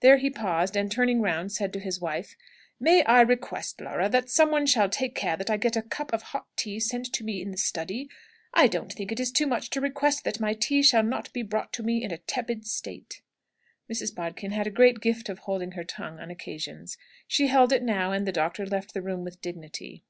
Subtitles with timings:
[0.00, 2.36] There he paused, and turning round said to his wife,
[2.80, 6.22] "May I request, Laura, that somebody shall take care that I get a cup of
[6.22, 8.08] hot tea sent to me in the study?
[8.54, 11.70] I don't think it is much to request that my tea shall not be brought
[11.74, 13.20] to me in a tepid state!"
[13.92, 14.14] Mrs.
[14.14, 16.96] Bodkin had a great gift of holding her tongue on occasions.
[17.28, 20.02] She held it now, and the doctor left the room with dignity.